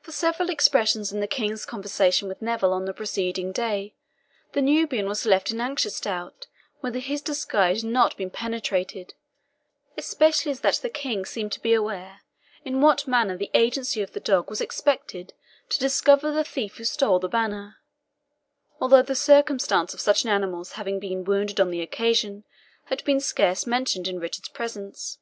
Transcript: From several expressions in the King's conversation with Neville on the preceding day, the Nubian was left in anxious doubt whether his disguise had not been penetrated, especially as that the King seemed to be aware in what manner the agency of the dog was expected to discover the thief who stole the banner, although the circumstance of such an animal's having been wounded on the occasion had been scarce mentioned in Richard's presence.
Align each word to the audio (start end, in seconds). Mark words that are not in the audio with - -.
From 0.00 0.14
several 0.14 0.48
expressions 0.48 1.12
in 1.12 1.20
the 1.20 1.26
King's 1.26 1.66
conversation 1.66 2.26
with 2.26 2.40
Neville 2.40 2.72
on 2.72 2.86
the 2.86 2.94
preceding 2.94 3.52
day, 3.52 3.94
the 4.52 4.62
Nubian 4.62 5.06
was 5.06 5.26
left 5.26 5.50
in 5.50 5.60
anxious 5.60 6.00
doubt 6.00 6.46
whether 6.80 7.00
his 7.00 7.20
disguise 7.20 7.82
had 7.82 7.90
not 7.90 8.16
been 8.16 8.30
penetrated, 8.30 9.12
especially 9.98 10.52
as 10.52 10.60
that 10.60 10.76
the 10.76 10.88
King 10.88 11.26
seemed 11.26 11.52
to 11.52 11.60
be 11.60 11.74
aware 11.74 12.22
in 12.64 12.80
what 12.80 13.06
manner 13.06 13.36
the 13.36 13.50
agency 13.52 14.00
of 14.00 14.12
the 14.14 14.20
dog 14.20 14.48
was 14.48 14.62
expected 14.62 15.34
to 15.68 15.78
discover 15.78 16.32
the 16.32 16.42
thief 16.42 16.78
who 16.78 16.84
stole 16.84 17.18
the 17.18 17.28
banner, 17.28 17.76
although 18.80 19.02
the 19.02 19.14
circumstance 19.14 19.92
of 19.92 20.00
such 20.00 20.24
an 20.24 20.30
animal's 20.30 20.72
having 20.80 20.98
been 20.98 21.24
wounded 21.24 21.60
on 21.60 21.70
the 21.70 21.82
occasion 21.82 22.44
had 22.86 23.04
been 23.04 23.20
scarce 23.20 23.66
mentioned 23.66 24.08
in 24.08 24.18
Richard's 24.18 24.48
presence. 24.48 25.18